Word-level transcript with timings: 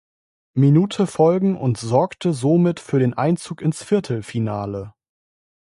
Minute 0.55 1.05
folgen 1.05 1.55
und 1.55 1.77
sorgte 1.77 2.33
somit 2.33 2.79
für 2.79 2.97
den 2.97 3.13
Einzug 3.13 3.61
ins 3.61 3.83
Viertelfinale. 3.83 4.95